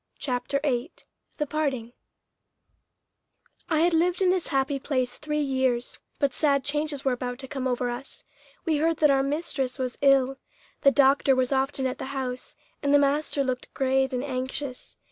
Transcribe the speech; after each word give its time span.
CHAPTER 0.17 0.59
VIII 0.63 0.91
THE 1.37 1.45
PARTING 1.45 1.93
I 3.69 3.81
had 3.81 3.93
lived 3.93 4.19
in 4.19 4.31
this 4.31 4.47
happy 4.47 4.79
place 4.79 5.19
three 5.19 5.41
years, 5.43 5.99
but 6.17 6.33
sad 6.33 6.63
changes 6.63 7.05
were 7.05 7.11
about 7.11 7.37
to 7.37 7.47
come 7.47 7.67
over 7.67 7.87
us. 7.87 8.23
We 8.65 8.77
heard 8.77 8.97
that 8.97 9.11
our 9.11 9.21
mistress 9.21 9.77
was 9.77 9.99
ill. 10.01 10.37
The 10.81 10.89
doctor 10.89 11.35
was 11.35 11.51
often 11.51 11.85
at 11.85 11.99
the 11.99 12.05
house, 12.17 12.55
and 12.81 12.91
the 12.91 12.97
master 12.97 13.43
looked 13.43 13.71
grave 13.75 14.11
and 14.11 14.23
anxious. 14.23 14.97